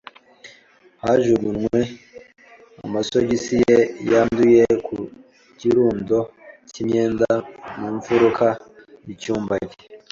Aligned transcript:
yajugunye 1.05 1.81
amasogisi 2.85 3.55
ye 3.67 3.79
yanduye 4.11 4.63
ku 4.85 4.97
kirundo 5.59 6.17
cy'imyenda 6.71 7.31
mu 7.79 7.87
mfuruka 7.97 8.47
y'icyumba 9.07 9.53
cye. 9.71 9.85